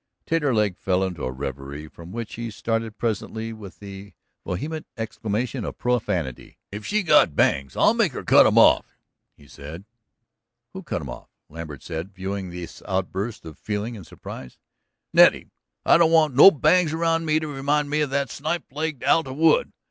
[0.25, 4.15] Taterleg fell into a reverie, from which he started presently with a
[4.47, 6.57] vehement exclamation of profanity.
[6.71, 8.97] "If she's got bangs, I'll make her cut 'em off!"
[9.37, 9.85] he said.
[10.73, 14.57] "Who cut 'em off?" Lambert asked, viewing this outburst of feeling in surprise.
[15.13, 15.51] "Nettie!
[15.85, 19.33] I don't want no bangs around me to remind me of that snipe legged Alta
[19.33, 19.71] Wood.